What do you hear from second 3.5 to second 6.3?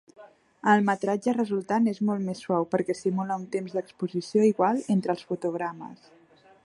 temps d'exposició igual entre els fotogrames.